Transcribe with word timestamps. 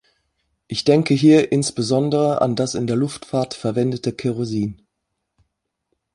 Ich 0.67 0.83
denke 0.83 1.13
hier 1.13 1.51
insbesondere 1.51 2.41
an 2.41 2.55
das 2.55 2.73
in 2.73 2.87
der 2.87 2.95
Luftfahrt 2.95 3.53
verwendete 3.53 4.11
Kerosin. 4.11 4.81